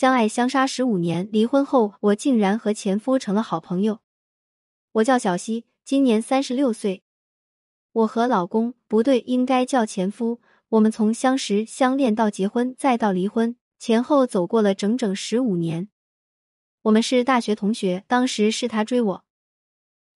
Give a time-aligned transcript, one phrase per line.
[0.00, 4.00] 相爱相杀十五年，离婚后我竟然和前夫成了好朋友。
[4.92, 7.02] 我叫小西，今年三十六岁。
[7.92, 10.40] 我和老公不对，应该叫前夫。
[10.70, 15.90] 我们从相识、相恋到结婚，再到离婚，前后走过了整整十五年。
[16.80, 19.24] 我们是大学同学，当时是他追我。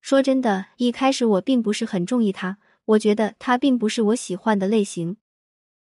[0.00, 2.56] 说真的，一开始我并不是很中意他，
[2.86, 5.18] 我觉得他并不是我喜欢的类型。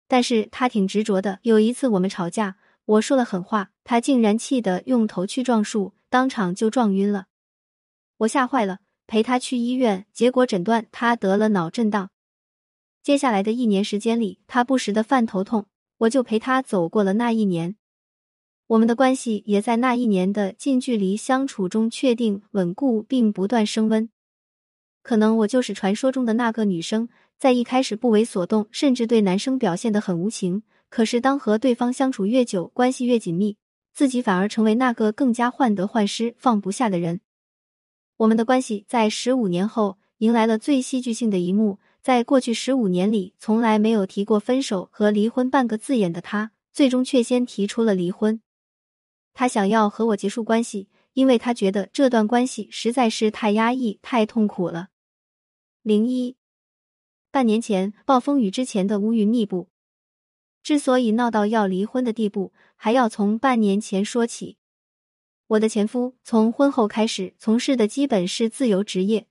[0.08, 1.38] 但是他挺执着的。
[1.44, 7.26] 有一次我们吵架，我说了狠话，他竟然气得用头去撞树，当场就撞晕了。
[8.18, 12.12] 我吓坏了，陪他去医院，结果诊断他得了脑震荡。
[13.02, 15.66] 接下来的一年时间里，他不时的犯头痛，
[15.98, 17.76] 我就陪他走过了那一年。
[18.68, 24.10] 我们的关系也在那一年的近距离相处中确定稳固，并不断升温。
[25.04, 30.64] 可能我就是传说中的那个女生，在一开始不为所动，甚至对男生表现的很无情。
[30.90, 33.58] 可是当和对方相处越久，关系越紧密，
[33.94, 37.22] 自己反而成为那个更加患得患失、放不下的人。
[38.18, 41.80] 我们的关系在十五年后迎来了最戏剧性的一幕。
[42.02, 48.40] 在过去十五年里，从来没有提过分手和离婚半个字眼的他，最终却先提出了离婚。
[49.34, 54.90] 他想要和我结束关系，因为他觉得这段关系实在是太压抑、太痛苦了。
[55.82, 56.38] 零一，
[57.32, 59.70] 半年前暴风雨之前的乌云密布，
[60.66, 64.58] 之所以闹到要离婚的地步，还要从半年前说起。
[65.46, 69.28] 我的前夫从婚后开始从事的基本是自由职业。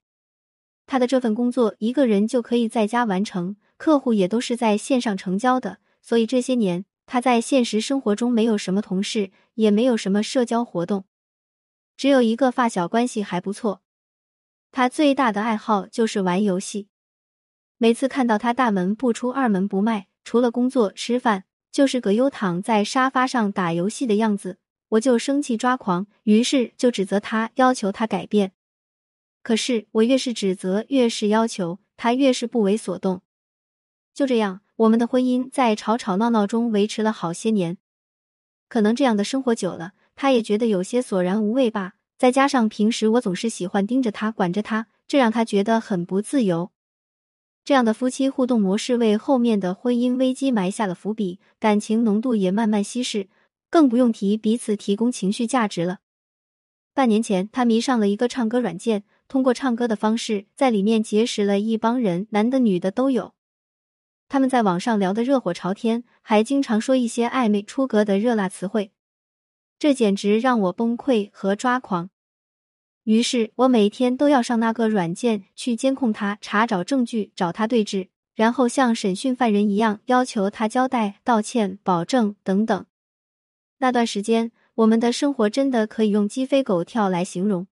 [0.86, 11.04] 他的这份工作一个人就可以在家完成，客户也都是在线上成交的，所以这些年他在现实生活中没有什么同事，也没有什么社交活动，
[11.96, 13.82] 只有一个发小关系还不错。
[14.70, 16.86] 他最大的爱好就是玩游戏，
[17.76, 24.58] 每次看到他大门不出二门不迈，除了工作吃饭就是葛优躺在沙发上打游戏的样子，
[24.90, 28.52] 我就生气抓狂，于是就指责他，要求他改变。
[29.42, 33.22] 可是我越是指责，越是要求，他越是不为所动。
[34.14, 37.76] 就这样，我们的婚姻在吵吵闹闹中维持了好些年。
[38.68, 41.94] 可能这样的生活久了，他也觉得有些索然无味吧。
[42.16, 46.70] 再加上平时我总是喜欢盯着他、管着他，这让他觉得很不自由。
[47.64, 53.28] 这样的夫妻互动模式为后面的婚姻危机埋下了伏笔，感情浓度也慢慢稀释，
[53.70, 56.00] 更不用提彼此提供情绪价值了。
[56.92, 59.04] 半年前，他迷上了一个唱歌软件。
[59.26, 63.32] 通过唱歌的方式，在里面结识了一帮人，男的女的都有。
[64.28, 68.92] 他们在网上聊得热火朝天，还经常说一些暧昧出格的热辣词汇，
[69.78, 72.10] 这简直让我崩溃和抓狂。
[73.04, 82.86] 于是我每天都要上那个软件去监控他，查找证据，找他对质，然后像审讯犯人一样要求他交代、道歉、保证等等。
[83.78, 87.66] 那段时间，我们的生活真的可以用鸡飞狗跳来形容。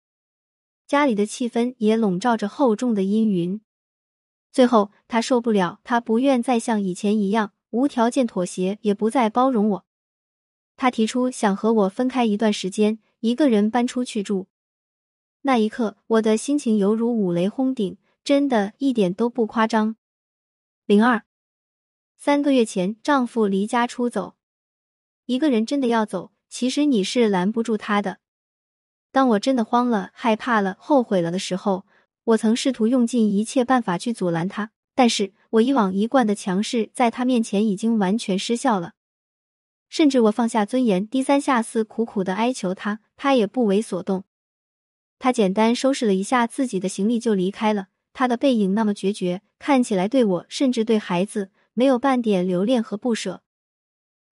[0.87, 3.60] 家里的气氛也笼罩着厚重的阴云。
[4.53, 9.84] 最后，他受不了，他不愿再像以前一样无条件妥协，也不再包容我。
[10.76, 14.49] 他提出想和我分开一段时间，一个人搬出去住。
[15.44, 19.97] 那一刻，我的心情犹如五雷轰顶，真的一点都不夸张。
[20.86, 21.25] 零二，
[22.16, 24.36] 三个月前，丈夫离家出走。
[25.26, 28.19] 一个人真的要走，其实你是拦不住他的。
[29.10, 31.86] 当我真的慌了、害怕了、后悔了的时候，
[32.22, 38.92] 我曾试图用尽一切办法去阻拦他，但是我以往一贯的强势在他面前已经完全失效了。
[39.88, 44.22] 甚至我放下尊严，低三下四、苦苦的哀求他，他也不为所动。
[45.22, 53.44] 他简单收拾了一下自己的行李就离开了，他的背影那么决绝，看起来对我，甚至对孩子，没有半点留恋和不舍。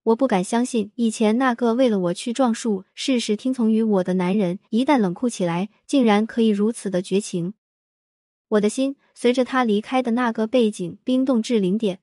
[0.03, 7.53] 我不敢相信，以前那个为了我去撞树、事事听从于我的男人，一旦冷酷起来，竟然可以如此的绝情。
[8.49, 11.99] 我的心随着他离开的那个背景冰冻至零点。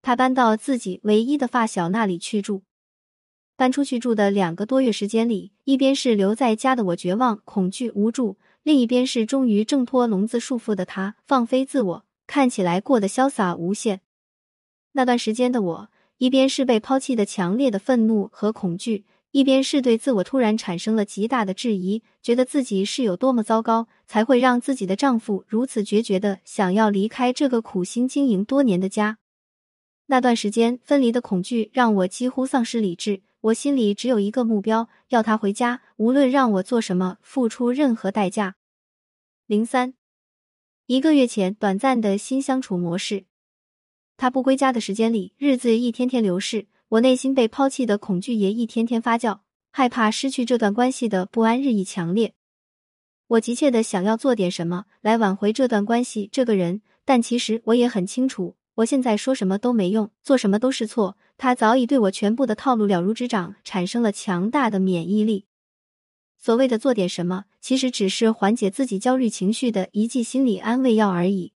[0.00, 2.62] 他搬到自己唯一的发小那里去住。
[3.60, 14.00] 搬出去住的两个多月时间里，一边是留在家的我绝望、恐惧、无助，另一边是终于挣脱笼子束缚的他放飞自我，看起来过得潇洒无限。
[14.92, 15.90] 那段时间的我。
[16.16, 29.18] 一边是被抛弃的强烈的愤怒和恐惧，一边是对自我突然产生了极大的质疑，觉得自己是有多么糟糕，才会让自己的丈夫如此决绝的想要离开这个苦心经营多年的家。
[30.06, 38.56] 那段时间，分离的恐惧让我几乎丧失理智，我心里只有一个目标，要他回家，无论让我做什么，付出任何代价。
[39.46, 39.94] 零三，
[40.86, 43.24] 一个月前，短暂的新相处模式。
[44.18, 49.40] 他不归家的时间里，日子一天天流逝，我内心被抛弃的恐惧也一天天发酵。
[49.72, 52.34] 害怕失去这段关系的不安日益强烈。
[53.28, 61.16] 我急切的想要做点什么来挽回这段关系、这个人，但其实我也很清楚，我现在说什么都没用，做什么都是错。
[61.36, 65.46] 他早已对我全部的套路了如指掌，产生了强大的免疫力。
[66.38, 71.52] 所谓的做点什么，其实只是缓解自己焦虑情绪的一剂心理安慰药而已。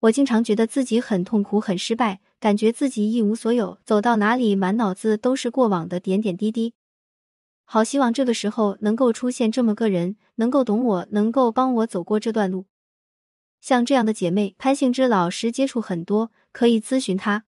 [0.00, 6.74] 我经常觉得自己很痛苦、很失败，感觉自己一无所有，走到哪里满脑子都是过往的点点滴滴。
[7.64, 12.66] 好希望这个时候能够出现这么个人，能够懂我，能够帮我走过这段路。
[13.60, 17.44] 像这样的姐妹，潘幸之老师接触很多，可以咨询她。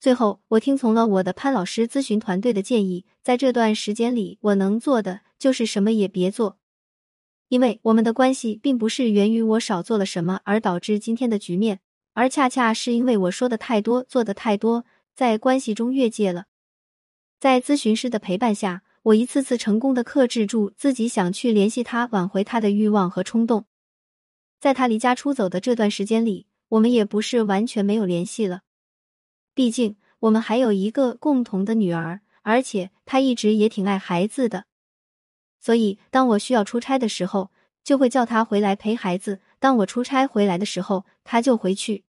[0.00, 6.58] 最后，我听从了我的潘老师咨询团队的建议，在这段时间里，我能做的就是什么也别做，
[7.48, 11.80] 因为我们的关系并不是源于我少做了什么而导致今天的局面，
[12.14, 14.84] 而恰恰是因为我说的太多，做的太多，
[15.14, 16.46] 在关系中越界了。
[17.38, 18.82] 在咨询师的陪伴下。
[19.06, 23.64] 我一次次成功的克制住自己想去联系他、挽回他的欲望和冲动。
[24.62, 28.60] 在他离家出走的这段时间里，我们也不是完全没有联系了。
[29.54, 34.66] 毕竟我们还有一个共同的女儿，而且他一直也挺爱孩子的。
[35.58, 37.50] 所以，当我需要出差的时候，
[37.82, 42.04] 就会叫他回来陪孩子；当我出差回来的时候，他就回去。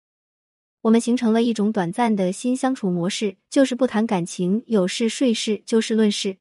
[0.81, 6.37] 我们形成了一种短暂的新相处模式，就是不谈感情，有事睡事，就事论事。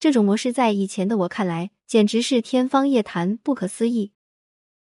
[0.00, 4.10] 这种模式在以前的我看来简直是天方夜谭，不可思议。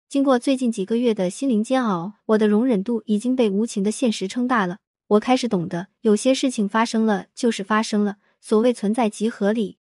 [0.08, 4.78] 经过最近几个月的心灵煎熬，我的容忍度已经被无情的现实撑大了。
[5.08, 9.78] 我开始懂得，有些事情发生了就是发生了，所谓存在即合理。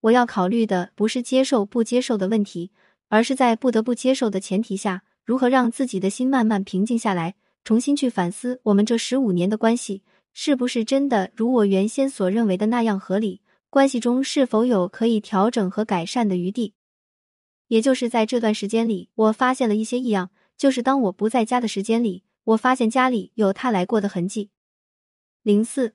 [0.00, 2.72] 我要考虑的不是接受不接受的问题，
[3.08, 10.02] 而是在不得不接受的前提下，如何让自己的心慢慢平静下来，重新去反思我们这十五年的关系
[10.34, 13.42] 是不是真的如我原先所认为的那样合理。
[13.70, 16.74] 关系中是否有可以调整和改善的余地？
[17.68, 20.30] 也就是在这段时间里，我发现了一些异样。
[20.56, 24.50] 就是当我不在家的时间里，我发现家里有他来过的痕迹。
[25.42, 25.94] 零四，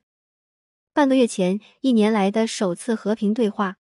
[0.94, 3.76] 半个月前，一年来的首次和平对话。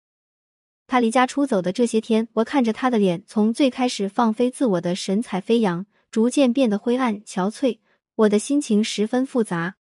[0.89, 7.79] 他离家出走的这些天，我看着他的脸，从最开始放飞自我的神采飞扬，逐渐变得灰暗憔悴，
[8.17, 9.77] 我的心情十分复杂。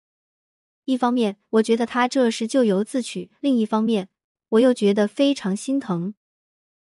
[0.85, 4.11] 一方面，我觉得他这是咎由自取；另一方面，
[4.51, 6.15] 我又觉得非常心疼。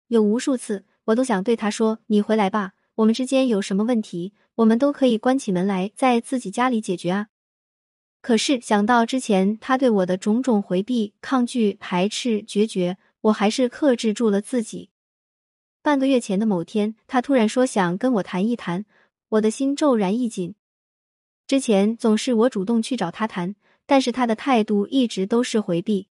[0.08, 7.28] 有无数次，我都想对他说：“你回来吧，我们之间有什么问题，我们都可以关起门来在自己家里解决啊。”
[8.22, 14.90] 可是想到之前他对我的种种回避、抗拒、排斥、决绝，我还是克制住了自己。
[15.82, 18.84] 半个月前的某天，他突然说想跟我谈一谈，
[19.30, 20.54] 我的心骤然一紧。
[21.46, 23.54] 之前总是我主动去找他谈。
[23.84, 26.06] 但是他的态度一直都是回避，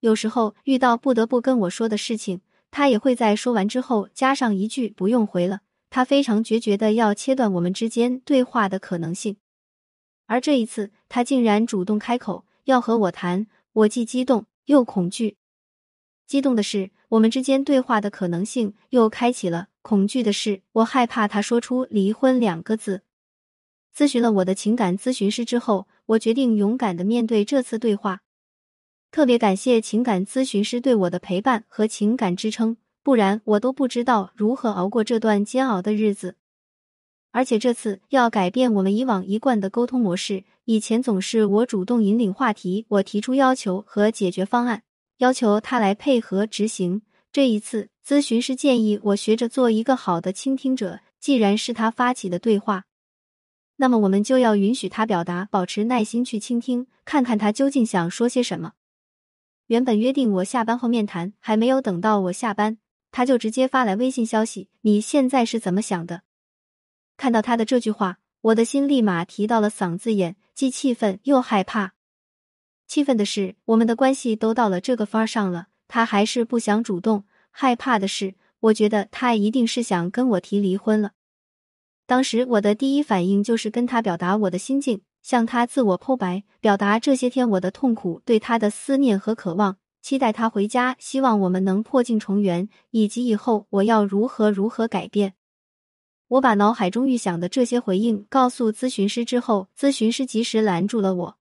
[0.00, 2.40] 有时候遇到不得不跟我说的事情，
[2.76, 5.62] 他也会在说完之后加上一句“不用回了”。
[5.88, 9.38] 他非常决绝的要切断我们之间对话的可能性，
[10.26, 15.38] 而这一次他竟然主动开口要和我谈，我既激动又恐惧。
[16.26, 23.04] 激动的是我们之间对话的可能性又开启了，恐惧的是我害怕他说出离婚两个字。
[23.96, 28.20] 咨询了我的情感咨询师之后，我决定勇敢的面对这次对话。
[29.16, 36.36] 特别感谢情感咨询师对我的陪伴和情感支撑，不然我都不知道如何熬过这段煎熬的日子。
[37.30, 44.82] 而且这次要改变我们以往一贯的沟通模式，以前总是我主动引领话题，我提出要求和解决方案，
[45.16, 47.00] 要求他来配合执行。
[47.32, 52.84] 这一次，咨询师建议我学着做一个好的倾听者，既然是他发起的对话。
[53.76, 58.72] 那么我们就要允许他表达，保持耐心去倾听，看看他究竟想说些什么。
[59.66, 62.78] 原本约定我下班后面谈，还没有等到我下班，
[63.10, 66.22] 他就直接发来微信消息：“你现在是怎么想的？”
[67.16, 71.94] 看到他的这句话，我的心立马提到了嗓子眼，既气愤又害怕。
[72.86, 81.12] 气愤的是，我们的关系都到了这个份儿上了，他还是不想主动；害怕的是，我觉得他一定是想跟我提离婚了。
[82.06, 95.34] 当时我的第一反应就是跟他表达我的心境，向他自我剖白，表达这些天我的痛苦、对他的思念和渴望，期待他回家，希望我们能破镜重圆，以及以后我要如何如何改变。
[96.28, 101.36] 我把脑海中预想的这些回应告诉咨询师之后，咨询师及时拦住了我。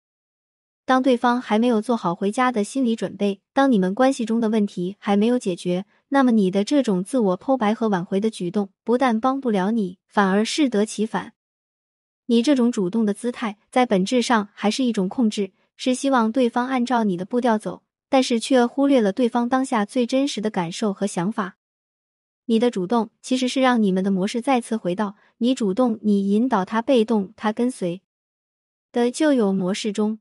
[0.83, 11.33] 当对方还没有做好回家的心理准备，当你们关系中的问题还没有解决，那么你的这种自我剖白和挽回的举动，不但帮不了你，反而适得其反。
[12.27, 17.83] 你这种主动的姿态，在本质上还是一种控制，是希望对方按照你的步调走。
[18.07, 21.57] 但是却忽略了对方当下最真实的感受和想法。
[22.45, 28.03] 你的主动其实是让你们的模式再次回到你主动，你引导他，被动他跟随
[28.91, 30.19] 的旧有模式中。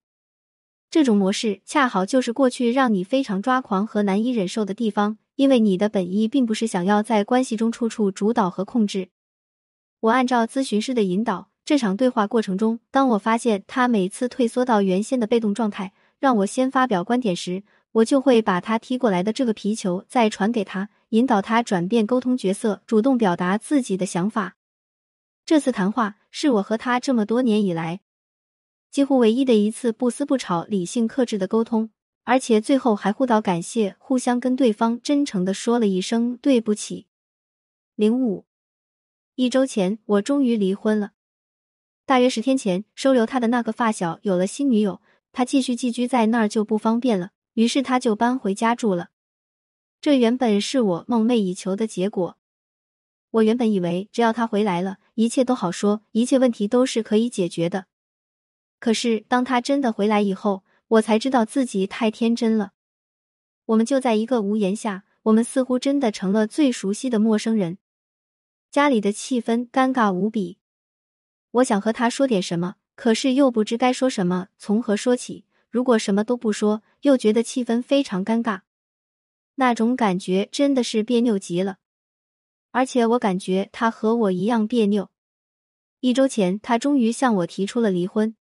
[0.91, 9.11] 这种模式恰好就是过去让你非常抓狂和难以忍受的地方，因为你的本意并不是想要在关系中处处主导和控制。
[10.01, 17.63] 我按照咨询师的引导，这场对话过程中，当我发现他每次退缩到原先的被动状态，让我先发表观点时。
[17.95, 24.57] 我就会把他踢过来的这个皮球再传给他，引导他转变沟通角色，主动表达自己的想法。
[25.47, 28.01] 这次谈话是我和他这么多年以来
[28.91, 31.91] 几乎唯一的一次不撕不吵、理性克制的沟通，
[32.25, 37.07] 而且最后还互道感谢，互相跟对方真诚的说了一声对不起。
[37.95, 38.45] 零五
[39.37, 41.13] 一周前，我终于离婚了。
[42.07, 45.01] 大约十天前，收留他的那个发小有了新女友，
[45.33, 47.31] 他继续寄居在那儿就不方便了。
[47.55, 49.11] 于是他就搬回家住了。
[50.01, 52.37] 这原本是我梦寐以求的结果。
[53.31, 57.87] 我原本以为只要他回来了，一切都好说，一切问题都是可以解决的。
[58.79, 62.73] 可是当他真的回来以后，我才知道自己太天真了。
[63.67, 67.79] 我们就在一个屋檐下，我们似乎真的成了最熟悉的陌生人。
[68.71, 70.59] 家里的气氛尴尬无比。
[71.55, 75.45] 我想和他说点什么，可是又不知该说什么，从何说起。
[75.71, 78.63] 如果什么都不说，又觉得气氛非常尴尬，
[79.55, 81.79] 那种感觉真的是别扭极了。
[82.73, 85.11] 而且我感觉他和我一样别扭。
[86.01, 88.35] 一周前，他终于向我提出了离婚。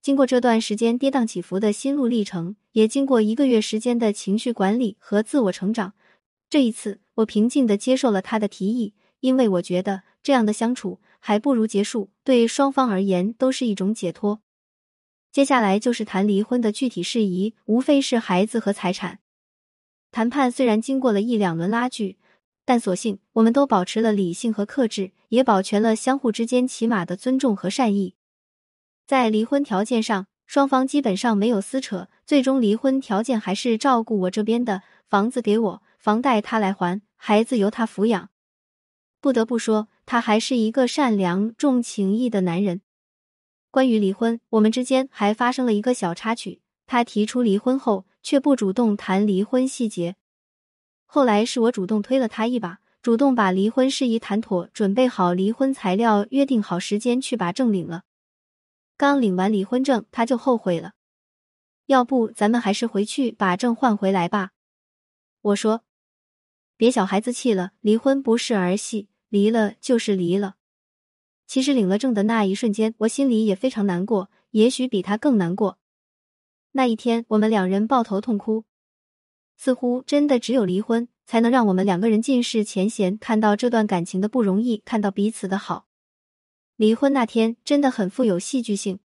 [0.00, 5.94] 经过这段时间跌宕起伏的心路历程，也经过一个月时间的情绪管理和自我成长，
[6.48, 14.40] 这一次我平静的接受了他的提议，因为我觉得这样的相处还不如结束，对双方而言都是一种解脱。
[15.32, 19.20] 接下来就是谈离婚的具体事宜，无非是孩子和财产。
[20.10, 22.18] 谈判虽然经过了一两轮拉锯，
[22.64, 28.16] 但所幸我们都保持了理性和克制，也保全了相互之间起码的尊重和善意。
[29.06, 38.30] 在离婚条件上，双方基本上没有撕扯，最终离婚条件还是照顾我这边的，房子给我，房贷他来还，孩子由他抚养。
[39.20, 42.80] 不得不说，他还是一个善良、重情义的男人。
[43.70, 46.60] 关于离婚，我们之间还发生了一个小插曲。
[46.84, 50.16] 他提出离婚后，却不主动谈离婚细节。
[51.06, 58.02] 后来是我主动推了他一把，主动把离婚事宜谈妥，准备好离婚材料，约定好时间去把证领了。
[58.96, 60.94] 刚领完离婚证，他就后悔了。
[61.86, 64.50] 要不咱们还是回去把证换回来吧？
[65.40, 65.84] 我说，
[66.76, 70.56] 别小孩子气了，离婚不是儿戏，离了就是离了。
[71.46, 75.78] 其实领了证的那一瞬间，我心里也非常难过，也许比他更难过。
[76.72, 78.64] 那一天，我们两人抱头痛哭，
[79.56, 85.86] 似乎真的只有离婚才能让我们两个人尽释前嫌，看到这段感情的不容易，看到彼此的好。
[86.76, 89.00] 离婚那天真的很富有戏剧性。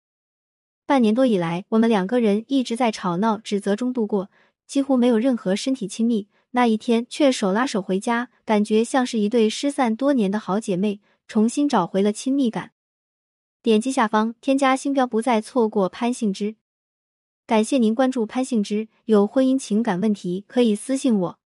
[0.85, 4.29] 半年多以来，我们两个人一直在吵闹、指责中度过，
[4.67, 6.27] 几乎没有任何身体亲密。
[6.55, 11.01] 那一天却手拉手回家，感觉像是一对失散多年的好姐妹。
[11.27, 12.71] 重新找回了亲密感。
[13.61, 16.55] 点击下方添加星标，不再错过潘幸之。
[17.45, 18.87] 感谢您关注潘幸之。
[19.03, 21.39] 有婚姻情感问题可以私信我。